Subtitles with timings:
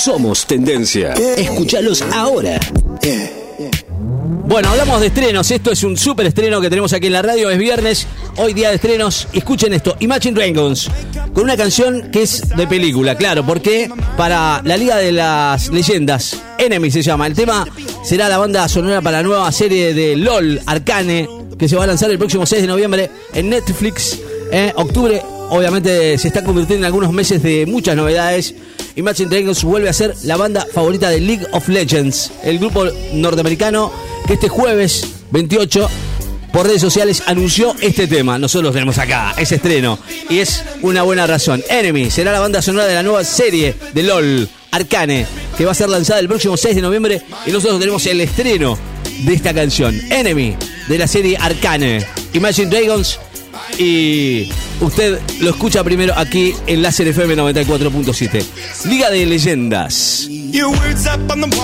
[0.00, 1.12] somos tendencia.
[1.36, 2.58] Escúchalos ahora.
[4.46, 5.50] Bueno, hablamos de estrenos.
[5.50, 7.50] Esto es un súper estreno que tenemos aquí en la radio.
[7.50, 8.06] Es viernes,
[8.38, 9.28] hoy día de estrenos.
[9.34, 10.90] Escuchen esto: Imagine Dragons.
[11.34, 16.40] Con una canción que es de película, claro, porque para la Liga de las Leyendas,
[16.56, 17.26] Enemy se llama.
[17.26, 17.66] El tema
[18.02, 21.28] será la banda sonora para la nueva serie de LOL Arcane,
[21.58, 24.18] que se va a lanzar el próximo 6 de noviembre en Netflix.
[24.50, 28.54] En octubre, obviamente, se está convirtiendo en algunos meses de muchas novedades.
[29.00, 33.90] Imagine Dragons vuelve a ser la banda favorita de League of Legends, el grupo norteamericano
[34.26, 35.88] que este jueves 28
[36.52, 38.38] por redes sociales anunció este tema.
[38.38, 39.98] Nosotros lo tenemos acá, ese estreno.
[40.28, 41.62] Y es una buena razón.
[41.70, 45.74] Enemy será la banda sonora de la nueva serie de LOL, Arcane, que va a
[45.74, 47.22] ser lanzada el próximo 6 de noviembre.
[47.46, 48.76] Y nosotros tenemos el estreno
[49.24, 49.98] de esta canción.
[50.10, 50.56] Enemy,
[50.88, 52.04] de la serie Arcane.
[52.34, 53.18] Imagine Dragons.
[53.78, 58.44] Y usted lo escucha primero aquí en Láser FM 94.7.
[58.86, 60.28] Liga de Leyendas.
[60.52, 61.60] Words up on the